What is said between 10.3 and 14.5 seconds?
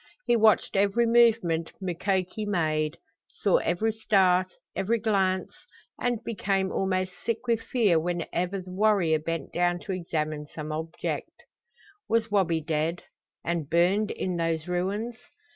some object. Was Wabi dead and burned in